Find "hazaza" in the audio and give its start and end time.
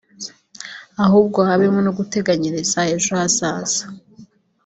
3.19-3.83